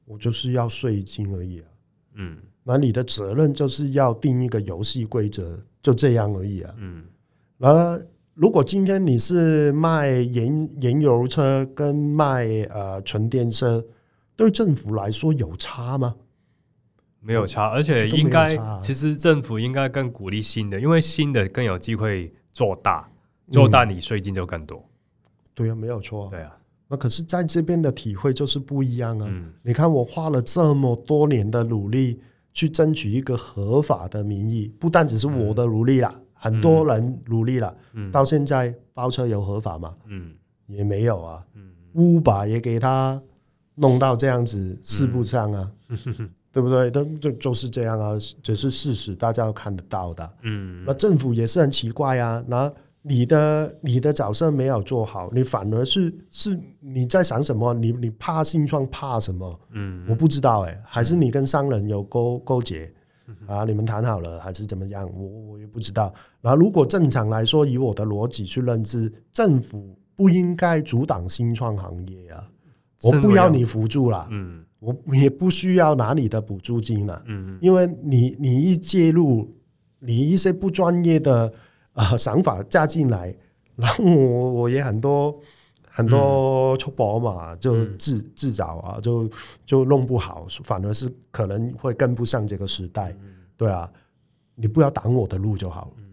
[0.05, 1.67] 我就是要税金而已啊。
[2.15, 6.73] 嗯，那你的责任就是要定一个游戏规则，就这样而已啊。
[6.77, 7.03] 嗯，
[7.57, 7.99] 那
[8.33, 13.85] 如果今天你是卖燃燃油车跟卖呃纯电车，
[14.35, 16.15] 对政府来说有差吗？
[17.21, 18.47] 没有差，而且应该
[18.79, 23.09] 其实政府应该更鼓励新的，因为新的更有机会做大，
[23.51, 24.79] 做大你税金就更多。
[24.79, 26.29] 嗯、对啊，没有错。
[26.29, 26.55] 对啊。
[26.91, 29.27] 那可是在这边的体会就是不一样啊！
[29.29, 32.19] 嗯、你看，我花了这么多年的努力
[32.51, 37.75] 去争取一个合法的名义，不但只是我的努力啦，嗯、很多人努力了。
[37.93, 39.95] 嗯、到现在包车有合法吗？
[40.07, 40.33] 嗯，
[40.65, 41.45] 也没有啊。
[41.53, 43.21] 嗯，Uber 也给他
[43.75, 46.89] 弄到这样子，事不上啊，嗯、 对不对？
[46.89, 50.29] 都就就是这样啊，这是事实，大家都看得到的。
[50.41, 57.73] 嗯，那政府也是很奇怪啊，那你的你的角色没有做好，你反而是是你在想什么？
[57.73, 59.59] 你你怕新创怕什么？
[59.71, 62.91] 嗯，我不知道哎、欸，还是你跟商人有勾勾结
[63.47, 63.63] 啊？
[63.63, 65.09] 你们谈好了还是怎么样？
[65.15, 66.13] 我我也不知道。
[66.41, 72.45] 然后如果正常来说，以我的逻辑去认知，政府不应该阻挡新创行业啊！
[73.03, 79.49] 我不要你辅助了，嗯，我也不需要拿你的补助金了，嗯，因为你你一介入，
[79.99, 81.53] 你一些不专业的。
[81.93, 83.35] 呃，想法加进来，
[83.75, 85.37] 然后我我也很多
[85.89, 89.29] 很多粗暴嘛，就自自找啊，就
[89.65, 93.13] 就弄不好，反而是可能会跟不上这个时代。
[93.57, 93.91] 对啊，
[94.55, 96.03] 你不要挡我的路就好了。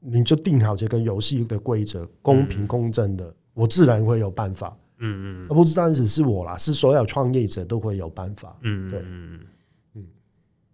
[0.00, 4.76] 你就定好这个游戏的规则，公平公正的，我自然会有办法。
[4.98, 8.56] 嗯嗯，而不是单只是我啦，是所有创业者都会有办法。
[8.62, 9.40] 嗯，对，嗯
[9.94, 10.06] 嗯，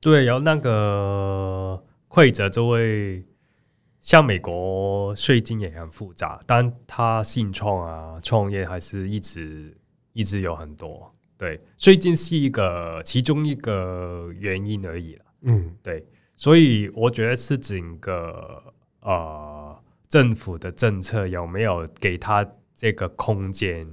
[0.00, 3.24] 对，然后那个会者就会。
[4.02, 9.72] 像美国税金也很复杂，但他信创啊，创业还是一直
[10.12, 11.08] 一直有很多。
[11.38, 15.16] 对，税金是一个其中一个原因而已。
[15.42, 16.04] 嗯，对，
[16.34, 18.60] 所以我觉得是整个
[19.02, 23.86] 呃政府的政策有没有给他这个空间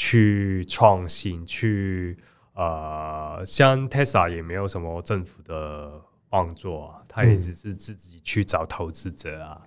[0.00, 2.16] 去创新，去
[2.54, 6.00] 呃，像 Tesla 也没有什么政府的。
[6.32, 9.60] 帮助啊，他也只是自己去找投资者啊。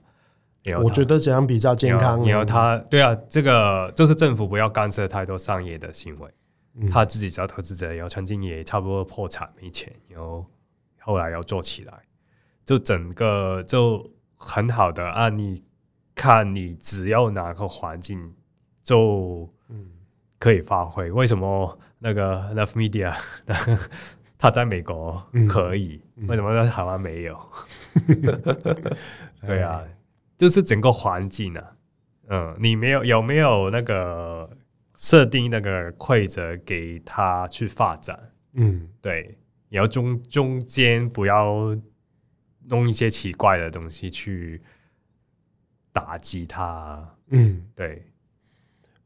[0.63, 2.25] 嗯、我觉得这样比较健康。
[2.25, 6.31] 然后他，对啊，这个就是政府不要干涉太多商业的行为，
[6.75, 7.91] 嗯、他自己找投资者。
[7.91, 10.45] 然后曾经也差不多破产没钱，然后
[11.01, 11.93] 后来要做起来，
[12.63, 15.61] 就整个就很好的案例。
[16.15, 18.33] 看你只要哪个环境
[18.81, 19.53] 就
[20.43, 21.09] 可以发挥。
[21.09, 23.15] 为什么那个 Love Media？
[24.37, 27.39] 他在美国可以，嗯、为什么在台湾没有？
[29.47, 29.81] 对啊，
[30.37, 31.75] 就是整个环境啊，
[32.27, 34.49] 嗯，你没有有没有那个
[34.97, 38.19] 设定那个规则给他去发展？
[38.55, 39.37] 嗯，对，
[39.69, 41.73] 你要中中间不要
[42.69, 44.61] 弄一些奇怪的东西去
[45.93, 47.15] 打击他。
[47.29, 48.05] 嗯，对。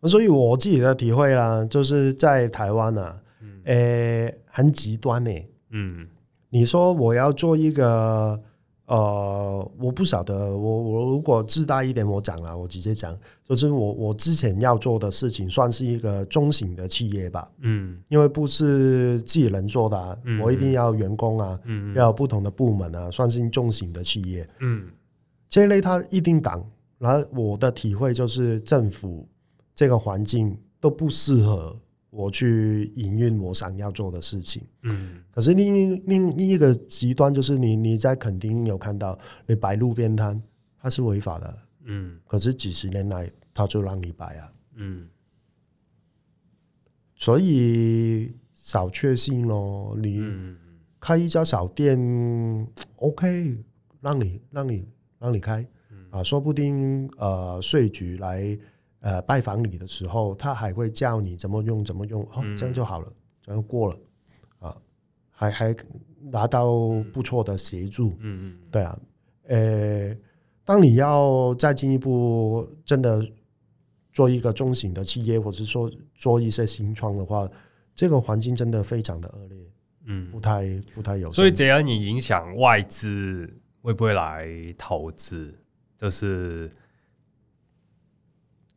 [0.03, 3.21] 所以我自己的体会啦，就是在台湾呢、啊。
[3.65, 5.31] 诶、欸，很极端呢。
[5.71, 6.07] 嗯，
[6.49, 8.41] 你说我要做一个，
[8.85, 10.55] 呃，我不晓得。
[10.55, 17.51] 我我如果自大一点，我讲了，我直接讲，就是我我之前要做的事情，算是一个中型的企业吧。
[17.59, 24.47] 嗯，因为不是自己能做的、啊，嗯、我一定要员工啊，嗯、要有不同的部门啊，算是中型的企业。
[24.61, 24.87] 嗯，
[25.49, 26.65] 这一类它一定挡。
[26.99, 29.27] 然后我的体会就是，政府
[29.77, 31.73] 这个环境都不适合。
[32.09, 40.41] 我去营运我想要做的事情，嗯，可是另另另一个极端就是你你在垦丁有看到你摆路边摊，
[40.81, 45.07] 它是违法的，嗯，可是几十年来他就让你摆啊，嗯，
[47.13, 50.23] 所以少确信咯，你
[50.99, 51.99] 开一家小店
[52.95, 53.63] ，OK，
[54.01, 54.87] 让你让你
[55.19, 55.67] 让你开，
[56.09, 58.57] 啊，说不定呃税局来。
[58.99, 63.99] 呃，拜访你的时候，他还会教你怎么用，怎么用，哦，这样就好了，这样过了，
[64.59, 64.77] 啊，
[65.29, 65.75] 还还
[66.19, 66.73] 拿到
[67.13, 68.99] 不错的协助，嗯嗯，对啊，
[69.43, 70.17] 呃，
[70.65, 73.23] 当你要再进一步，真的
[74.11, 77.47] 做一个中型的企业，或者说做一些新创的话，
[77.93, 79.57] 这个环境真的非常的恶劣，
[80.05, 80.63] 嗯，不太
[80.95, 83.47] 不太有，所以只要你影响外资
[83.83, 85.53] 会不会来投资，
[85.95, 86.67] 就是。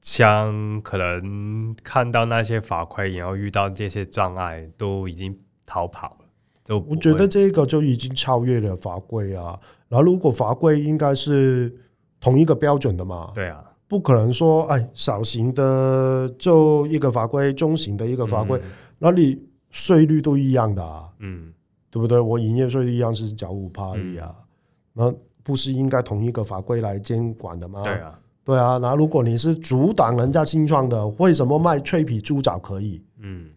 [0.01, 6.27] 像可能看到那些法规，然后遇到这些障碍，都已经逃跑了。
[6.65, 9.59] 就我觉得这个就已经超越了法规啊。
[9.89, 11.75] 然后如果法规应该是
[12.21, 13.33] 同一个标准的嘛？
[13.35, 21.09] 对啊，不可能说哎，小型的就一个法规，中型的一个法规，嗯、那你税率都一样的啊？
[21.19, 21.53] 嗯，
[21.91, 22.21] 对不对？
[22.21, 24.33] 我营业税一样是缴五趴而已啊，
[24.93, 27.83] 那不是应该同一个法规来监管的吗？
[27.83, 28.20] 对啊。
[28.51, 33.01] 对啊，那如果你是阻挡人家新创的，为什么卖脆皮猪脚可以？
[33.21, 33.49] 嗯，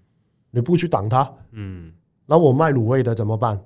[0.51, 1.91] 你不去挡它，嗯，
[2.27, 3.59] 那我卖卤味的怎么办？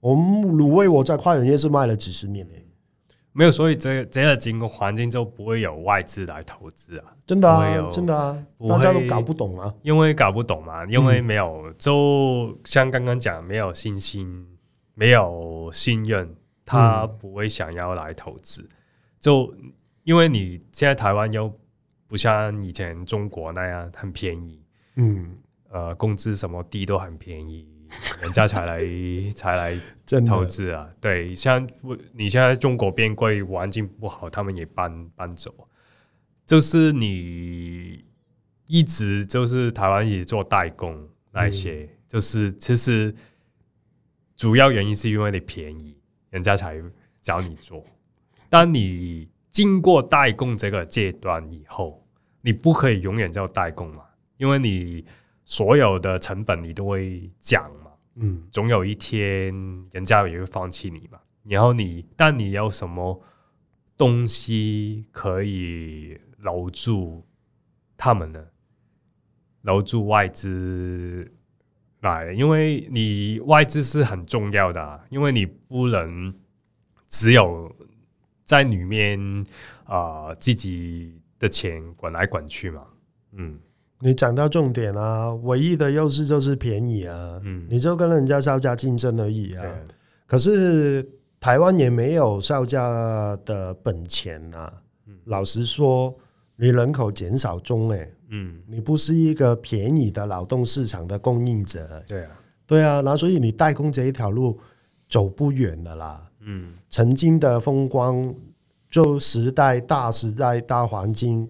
[0.00, 0.24] 我们
[0.56, 2.54] 卤味我在跨远夜市卖了几十年呢，
[3.32, 14.46] 没有，所以这这样的经过环境就不会有外资来投资啊，真的啊，真的啊，大家都搞不懂啊，因为搞不懂嘛，因为没有，嗯、就像刚刚讲，没有信心，
[14.94, 18.68] 没有信任，他不会想要来投资，嗯、
[19.20, 19.54] 就。
[20.04, 21.52] 因为你现在台湾又
[22.06, 24.62] 不像以前中国那样很便宜，
[24.96, 25.36] 嗯，
[25.70, 27.66] 呃，工资什么低都很便宜，
[28.22, 28.78] 人家才来
[29.32, 30.88] 才来投资啊。
[31.00, 31.66] 对，像
[32.12, 35.68] 你现在中国变贵，环境不好，他们也搬搬走。
[36.46, 38.04] 就是你
[38.66, 43.14] 一直就是台湾也做代工那些，嗯、就是其实
[44.36, 45.96] 主要原因是因为你便宜，
[46.28, 46.78] 人家才
[47.22, 47.82] 找你做。
[48.50, 52.06] 当你经过代工这个阶段以后，
[52.42, 54.04] 你不可以永远叫代工嘛，
[54.36, 55.02] 因为你
[55.44, 59.54] 所有的成本你都会讲嘛，嗯，总有一天
[59.92, 61.18] 人家也会放弃你嘛。
[61.44, 63.22] 然后你，但你有什么
[63.96, 66.20] 东西可以？
[66.44, 67.24] 留住
[67.96, 68.44] 他们呢，
[69.62, 71.32] 留住外资
[72.00, 76.34] 来，因为你外资是很重要的啊，因为你不能
[77.08, 77.74] 只有
[78.44, 79.18] 在里面
[79.84, 82.82] 啊、呃、自己的钱滚来滚去嘛。
[83.32, 83.58] 嗯，
[84.00, 89.64] 你讲到重点啊，唯一的优势就是便宜啊，嗯，你就跟人家削价竞争而已啊。
[90.26, 91.04] 可是
[91.40, 92.80] 台湾也没有削价
[93.44, 94.72] 的本钱啊。
[95.06, 96.14] 嗯，老实说。
[96.56, 102.30] 你人口减少中，哎，嗯，你不是一个便宜的劳动市场的供应者，对啊，
[102.64, 104.56] 对啊，那所以你代工这一条路
[105.08, 108.34] 走不远的啦，嗯，曾经的风光，
[108.90, 111.48] 就时代大时代大环境，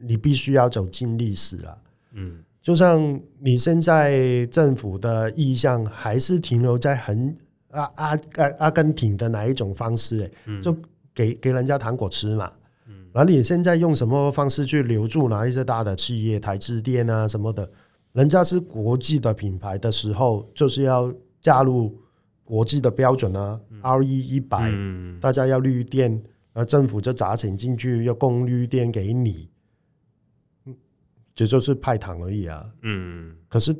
[0.00, 1.78] 你必须要走进历史了，
[2.12, 7.36] 嗯，就像你现在政府的意向还是停留在很
[7.70, 10.76] 阿阿阿阿根廷的哪一种方式，哎，就
[11.14, 12.52] 给给人家糖果吃嘛。
[13.14, 17.70] 那你现在用什么方式去留住哪一些大的企业，台积电啊什么的？
[18.12, 21.94] 人家是国际的品牌的时候，就是要加入
[22.44, 24.72] 国际的标准啊，RE 一百，
[25.20, 29.48] 大家要绿电，而政府就砸钱进去，要供绿电给你，
[31.34, 32.64] 这就是派糖而已啊。
[32.82, 33.76] 嗯，可是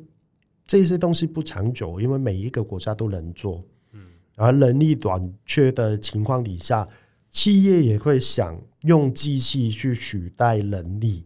[0.66, 3.60] 这些东西不长久，因为每一个国家都能做，
[3.92, 6.88] 嗯，而人力短缺的情况底下，
[7.30, 8.60] 企业也会想。
[8.82, 11.24] 用机器去取代人力，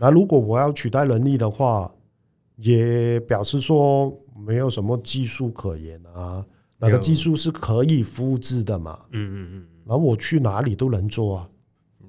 [0.00, 1.94] 那如果我要取代人力的话，
[2.56, 6.42] 也表示说没有什么技术可言啊。
[6.78, 8.98] 那个技术是可以复制的嘛？
[9.10, 9.66] 嗯嗯嗯。
[9.84, 11.48] 然后我去哪里都能做啊。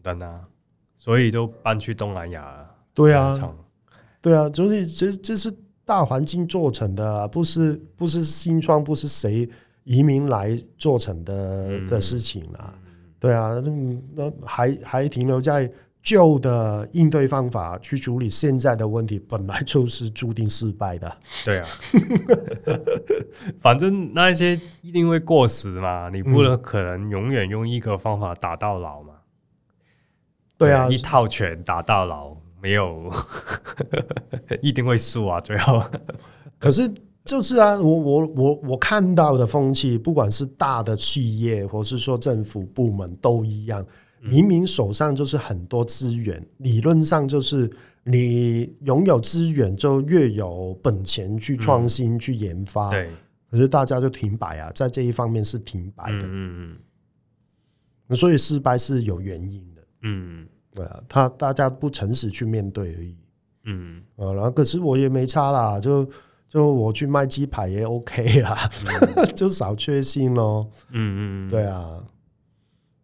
[0.02, 0.42] 等啊，
[0.96, 2.70] 所以就搬去东南亚。
[2.94, 3.56] 对啊，
[4.22, 5.52] 对啊，就是这这是
[5.86, 9.50] 大环境做成的，啊不是不是新创，不是谁
[9.84, 12.78] 移民来做成的的事情啊。
[13.20, 13.62] 对啊，
[14.14, 15.70] 那还还停留在
[16.02, 21.18] 旧的应对方法去处理现在的问题，本来就是注定失败的。
[21.46, 21.68] 对啊，
[23.60, 29.14] 反正那一些一定会过时嘛，你不能可能永远用一个方法打到老嘛。
[30.58, 33.12] 对啊，一套拳打到老，没有
[34.62, 35.84] 一定会输啊，最后。
[36.58, 36.92] 可是。
[37.26, 43.86] 就是啊，我我我我看到的风气，不管是大的企业，或是说政府部门都一样，
[44.22, 47.70] 明明手上就是很多资源，理论上就是
[48.04, 52.90] 你拥有资源就越有本钱去创新、去研发。
[52.90, 53.10] 对，
[53.50, 56.28] 可是大家就停摆啊，在这一方面是停摆的。
[56.28, 56.78] 嗯
[58.10, 59.82] 嗯，所以失败是有原因的。
[60.04, 63.16] 嗯，对啊，他大家不诚实去面对而已。
[63.66, 66.10] 嗯，啊，然后可是我也没差啦，就。
[66.52, 68.58] 就我去卖鸡排也 OK 啦，
[69.18, 70.68] 嗯、 就少确信咯。
[70.90, 72.04] 嗯嗯，对啊。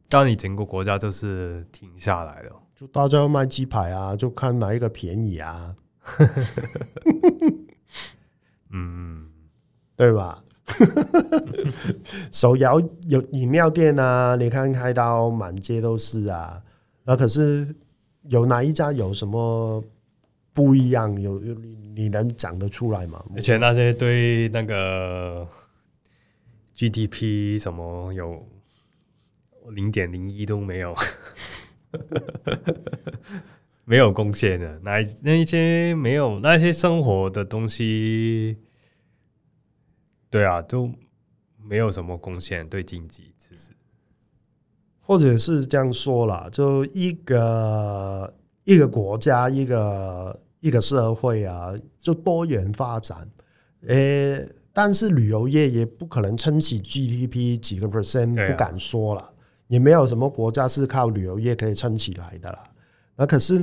[0.10, 5.76] 当你整个国家就是停下来了，就大家要卖鸡排啊，就看哪一个便宜啊。
[8.72, 9.28] 嗯，
[9.96, 10.44] 对吧？
[12.32, 16.62] 手摇有饮料店啊，你看开到满街都是啊。
[17.04, 17.76] 那可是
[18.24, 19.84] 有哪一家有什么？
[20.54, 23.24] 不一样，有有你你能讲得出来吗？
[23.36, 25.46] 而且那些对那个
[26.74, 28.42] GDP 什么有
[29.72, 30.96] 零点零一都没有，
[33.84, 38.58] 没有贡献的，那那一些没有那些生活的东西，
[40.30, 40.92] 对啊，都
[41.64, 43.72] 没有什么贡献对经济，其实，
[45.02, 48.34] 或者是这样说啦，就一个
[48.64, 50.40] 一个国家一个。
[50.62, 53.30] 一个社会啊，就多元发展，
[53.86, 59.34] 诶、欸，但是旅游业也不可能撑起 GDP 几个 percent，不敢说了，
[59.68, 62.60] 也没有什么国家是靠旅游业可以撑起来的啦。
[63.16, 63.60] 那可是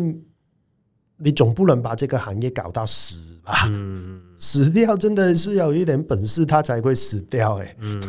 [1.16, 3.66] 你总不能把这个行业搞到死吧？
[3.68, 7.64] 嗯，死掉真的是有一点本事，它才会死掉、欸。
[7.64, 8.00] 哎，嗯，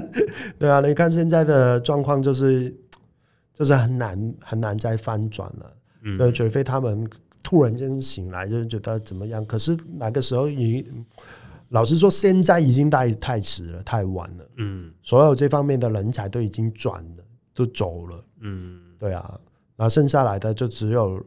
[0.58, 2.74] 对啊，你看现在的状况就是，
[3.52, 5.76] 就是很难很难再翻转了。
[6.02, 7.08] 嗯，除非他们。
[7.42, 9.46] 突然间醒来，就觉得怎么样？
[9.46, 10.84] 可是那个时候，你
[11.68, 14.44] 老实说，现在已经太太迟了，太晚了。
[14.56, 17.24] 嗯，所有这方面的人才都已经转了，
[17.56, 18.24] 都走了。
[18.40, 19.40] 嗯，对啊，
[19.74, 21.20] 那剩下来的就只有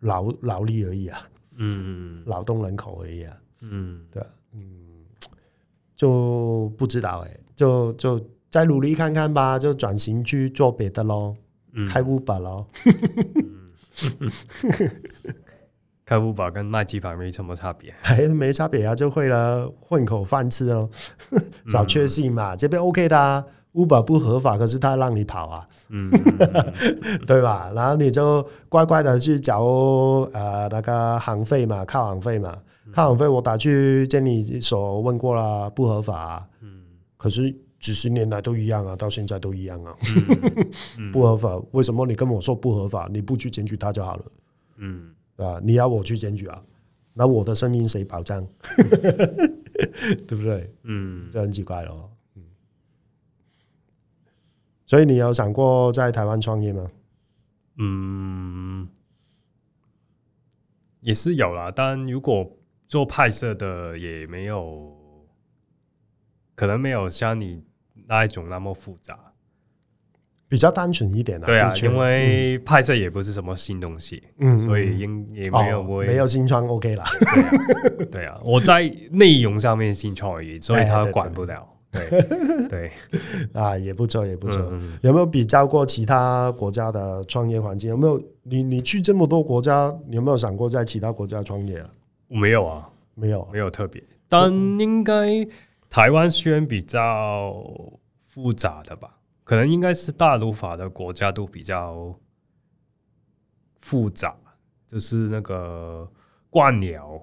[0.00, 1.20] 劳劳力而已啊。
[1.58, 3.36] 嗯， 劳动人口而已啊。
[3.62, 4.22] 嗯，对，
[4.52, 5.04] 嗯，
[5.96, 8.20] 就不知道哎、欸，就就
[8.50, 11.34] 再努力看看吧，就转型去做别的喽，
[11.72, 12.66] 嗯、开 Uber 喽。
[16.04, 20.90] 开 Uber 跟卖鸡排没什么差别，还没差别啊，就会了混口饭吃哦，
[21.68, 23.42] 小确幸嘛，嗯、这边 OK 的啊
[23.74, 26.10] ，Uber 不合法，可是他让你跑啊，嗯，
[27.26, 27.70] 对吧？
[27.74, 29.62] 然后你就乖乖的去缴
[30.32, 32.56] 呃那个行费嘛，靠行费嘛，
[32.92, 36.82] 靠行费我打去监理所问过了，不合法、啊，嗯，
[37.16, 39.92] 可是几十年来都一样啊，到现在都一样啊，
[40.98, 43.08] 嗯、 不合法，为什么你跟我说不合法？
[43.12, 44.24] 你不去检举他就好了，
[44.78, 45.10] 嗯。
[45.36, 45.58] 啊！
[45.64, 46.62] 你要我去检举啊？
[47.12, 48.46] 那我的生命谁保障？
[50.28, 50.72] 对不对？
[50.84, 52.08] 嗯，这很奇怪咯。
[54.94, 56.88] 嗯，所以你有想过在台湾创业吗？
[57.78, 58.88] 嗯，
[61.00, 61.72] 也是有啦。
[61.74, 62.48] 但如果
[62.86, 64.96] 做拍摄的，也没有，
[66.54, 67.64] 可能没有像你
[68.06, 69.18] 那一种那么复杂。
[70.46, 77.04] 比较单纯一点啊，对啊，因为拍摄也不是什么新东西，嗯，所以应也没有没有新创 OK 啦，
[78.12, 82.92] 对啊，我在内容上面新创而已，所以他管不了，对对
[83.54, 84.60] 啊，也不错也不错，
[85.02, 87.90] 有没有比较过其他国家的创业环境？
[87.90, 91.90] 有没有你你去这么多国家，你有没有想过在其他国家创业啊？
[92.28, 95.46] 没有啊，没有没有特别，但应该
[95.88, 97.54] 台湾虽然比较
[98.20, 99.18] 复杂的吧。
[99.44, 102.18] 可能应该是大陆法的国家都比较
[103.78, 104.34] 复杂，
[104.86, 106.10] 就是那个
[106.48, 107.20] 官僚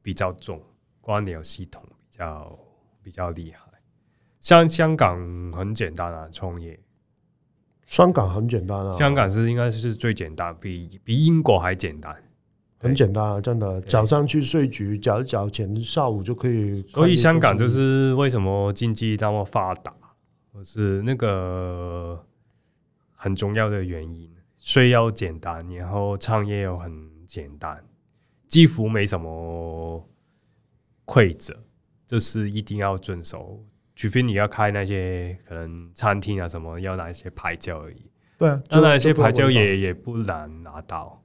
[0.00, 0.58] 比较重，
[1.02, 2.58] 官僚系统比较
[3.02, 3.60] 比较厉害。
[4.40, 6.78] 像香港很简单啊，创业。
[7.86, 12.14] 香港很简单啊，香港是应该是最简单，比比英国还简单，
[12.78, 13.80] 很简单啊，真的。
[13.80, 16.82] 早上去税局缴一缴钱，下午就可以。
[16.88, 19.92] 所以香港就是为什么经济那么发达？
[20.60, 22.26] 是那个
[23.14, 27.84] 很重要的原因，税要简单，然后创业又很简单，
[28.48, 30.04] 几乎没什么
[31.04, 31.56] 规则，
[32.08, 33.64] 就是一定要遵守，
[33.98, 38.08] 除非你要开那些可能餐厅啊什么，要拿一些牌照而已。
[38.38, 41.20] 对啊，那那些牌照也也不难拿到。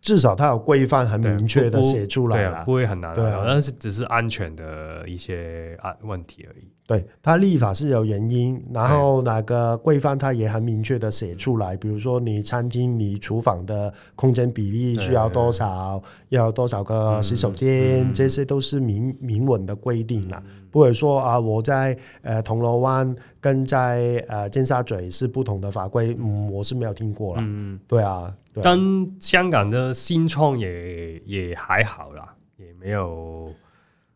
[0.00, 6.72] 至少它有规范很明确的写出来了，不会很难，对，但是只是安全的一些啊问题而已。
[6.86, 20.42] 对，它立法是有原因，然后那个规范它也很明确的写出来，比如说你餐厅你厨房的空间比例需要多少，要多少个洗手间，这些都是明明文的规定了。
[20.70, 27.42] 不会说啊，我在呃铜锣湾跟在呃尖沙咀是不同的法规，嗯，我是没有听过了。
[27.42, 28.30] 嗯，对啊。
[28.62, 28.78] 但
[29.18, 33.50] 香港的新创也也还好啦，也没有。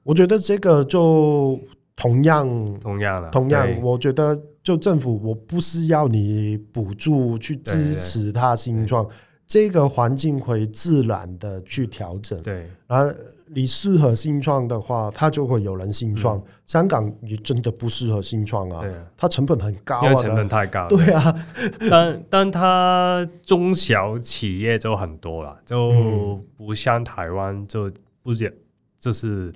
[0.03, 1.59] 我觉得这个就
[1.99, 2.47] 同样
[2.81, 9.07] 同样的，同样，我觉得就政府，我不是要你补助去支持他新创。
[9.49, 12.69] 这个环境会自然的去调整，对。
[12.87, 13.11] 然后
[13.47, 16.39] 你适合新创的话，它就会有人新创。
[16.67, 18.85] 香港你真的不适合新创啊，
[19.17, 20.87] 它成本很高，因为成本太高。
[20.89, 21.35] 对啊，
[21.89, 27.91] 但但它中小企业就很多了，就不像台湾，就
[28.23, 28.53] 不讲
[28.99, 29.51] 就是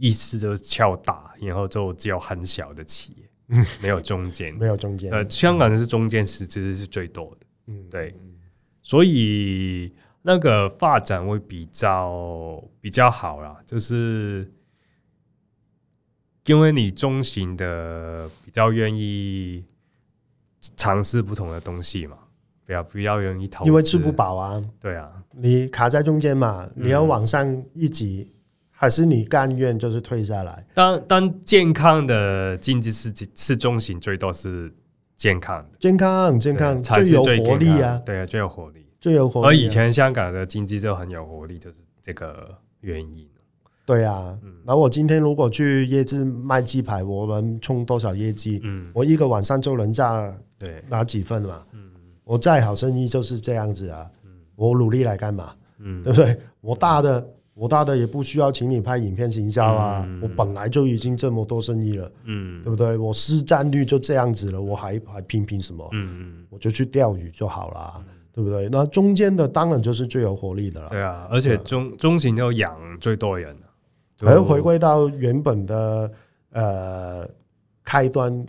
[0.00, 5.12] 意思就是敲大，然后就只有很小的企业，没有中间， 没有中间。
[5.12, 8.14] 呃，香港是中间是其实是最多的，嗯，对。
[8.80, 14.50] 所以那个发展会比较比较好啦，就是
[16.46, 19.64] 因为你中型的比较愿意
[20.76, 22.16] 尝试不同的东西嘛，
[22.64, 24.60] 比较比较容易投资，因为吃不饱啊。
[24.80, 28.39] 对啊，你卡在中间嘛，你要往上一级，嗯、
[28.80, 30.64] 还是你甘愿就是退下来？
[30.72, 34.72] 当当健康的经济是是中型，最多是。
[35.20, 38.00] 健康的，健康，健康，最有活力啊！
[38.06, 39.46] 对啊，最有活力，最有活力。
[39.46, 43.28] 而以前香港的经济就很有活力，就是这个原因。
[43.84, 48.62] 对啊，然后我今天如果去夜市卖鸡排，我能冲多少业绩？
[48.64, 51.66] 嗯，我一个晚上就能赚对拿几份嘛？
[51.72, 51.90] 嗯，
[52.24, 54.10] 我再好生意就是这样子啊。
[54.24, 55.54] 嗯，我努力来干嘛？
[55.80, 56.34] 嗯，对不对？
[56.62, 57.20] 我大的。
[57.60, 62.96] 我大的也不需要请你拍影片行销啊，嗯、我本来就已经这么多生意了，嗯，对不对？
[62.96, 65.86] 我市占率就这样子了，我还还拼拼什么？
[65.92, 68.66] 嗯嗯，我就去钓鱼就好了，嗯、对不对？
[68.72, 70.88] 那中间的当然就是最有活力的了。
[70.88, 73.54] 对啊，而且中、啊、中型要养最多人
[74.20, 76.10] 而回归到原本的
[76.52, 77.28] 呃
[77.84, 78.42] 开端，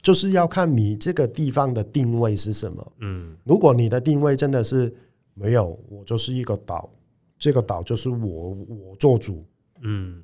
[0.00, 2.92] 就是要看你这个地方的定位是什么。
[3.00, 4.90] 嗯，如果你的定位真的是
[5.34, 6.88] 没有，我就是一个岛，
[7.40, 9.44] 这个岛就是我我做主。
[9.80, 10.22] 嗯，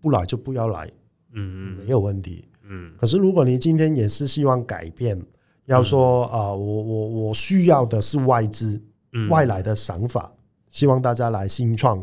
[0.00, 0.90] 不来就不要来。
[1.32, 2.48] 嗯嗯，没有问题。
[2.62, 5.22] 嗯，可是如果你今天也是希望改变，
[5.66, 8.80] 要说啊、呃，我我我需要的是外资、
[9.28, 10.32] 外来的想法，
[10.70, 12.02] 希望大家来新创。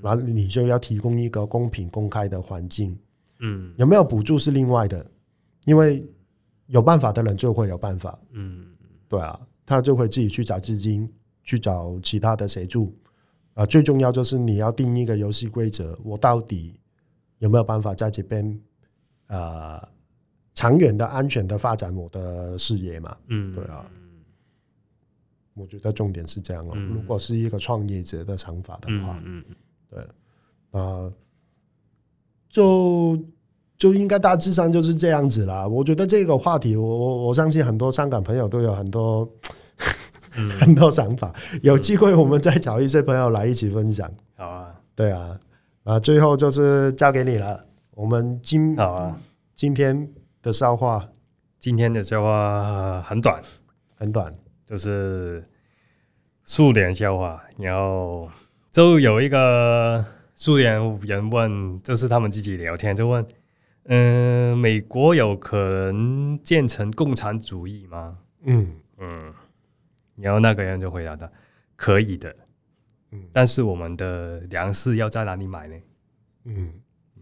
[0.00, 2.96] 然后你就要提供一个公平公开的环境，
[3.40, 5.04] 嗯，有没有补助是另外的，
[5.64, 6.08] 因为
[6.68, 8.66] 有办法的人就会有办法，嗯，
[9.08, 11.12] 对啊，他就会自己去找资金，
[11.42, 12.94] 去找其他的协助，
[13.60, 16.80] 啊，最重要就是你要定一个游戏规则，我到底
[17.40, 18.58] 有没有办法在这边，
[19.26, 19.86] 呃，
[20.54, 23.84] 长远的安全的发展我的事业嘛，嗯，对啊，
[25.52, 29.44] 我觉得重点是这样哦，如果是一个创业者的想法的话，嗯。
[29.90, 30.06] 对，
[30.70, 31.12] 啊，
[32.48, 33.18] 就
[33.76, 35.66] 就应该大致上就是这样子啦。
[35.66, 39.52] 我觉得这个话题我，我我我相信很多香港朋友都有很多、嗯、
[40.60, 41.32] 很多想法。
[41.62, 44.10] 有机会我们再找一些朋友来一起分享。
[44.36, 45.38] 好啊，对啊，
[45.84, 47.66] 啊，最后就是交给你了。
[47.94, 49.18] 我们今好啊，
[49.54, 50.08] 今天
[50.42, 51.08] 的笑话，
[51.58, 53.42] 今天的笑话很短，
[53.96, 55.44] 很短，就是
[56.44, 58.28] 苏联笑话，然后。
[58.72, 63.26] 就有一个苏联人问，就是他们自己聊天，就问
[63.90, 68.16] ：“嗯、呃，美国有可能建成共产主义吗？”
[68.46, 68.70] 嗯
[69.00, 69.34] 嗯，
[70.20, 71.30] 然后那个人就回答他
[71.76, 72.34] ：“可以的，
[73.12, 75.76] 嗯，但是我们的粮食要在哪里买呢？”
[76.44, 76.72] 嗯，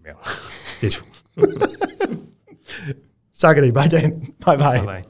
[0.03, 0.17] 没有，
[0.81, 1.05] 结束，
[3.33, 4.79] 下个礼拜见，拜拜。
[4.81, 5.08] 拜拜。